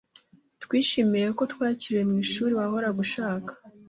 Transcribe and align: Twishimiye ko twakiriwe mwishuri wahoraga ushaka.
Twishimiye 0.63 1.27
ko 1.37 1.43
twakiriwe 1.53 2.03
mwishuri 2.09 2.53
wahoraga 2.59 2.99
ushaka. 3.05 3.51